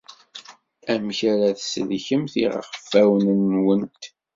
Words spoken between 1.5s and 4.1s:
tsellkemt iɣfawen-nwent?